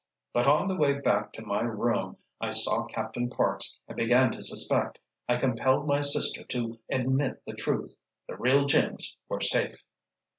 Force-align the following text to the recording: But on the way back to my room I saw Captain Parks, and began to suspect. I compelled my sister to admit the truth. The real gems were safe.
But 0.33 0.47
on 0.47 0.67
the 0.67 0.75
way 0.75 0.99
back 0.99 1.31
to 1.33 1.43
my 1.43 1.61
room 1.61 2.17
I 2.39 2.49
saw 2.49 2.85
Captain 2.85 3.29
Parks, 3.29 3.83
and 3.87 3.95
began 3.95 4.31
to 4.31 4.41
suspect. 4.41 4.97
I 5.29 5.35
compelled 5.37 5.85
my 5.87 6.01
sister 6.01 6.43
to 6.43 6.79
admit 6.89 7.45
the 7.45 7.53
truth. 7.53 7.97
The 8.27 8.35
real 8.35 8.65
gems 8.65 9.17
were 9.29 9.41
safe. 9.41 9.85